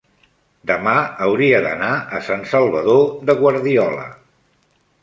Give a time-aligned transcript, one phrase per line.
[0.71, 0.95] demà
[1.25, 4.13] hauria d'anar a Sant Salvador de Guardiola.